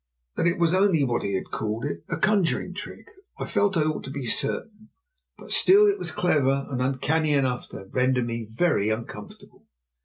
[0.35, 3.05] That it was only what he had called it, a conjuring trick,
[3.37, 4.89] I felt I ought to be certain,
[5.37, 9.67] but still it was clever and uncanny enough to render me very uncomfortable.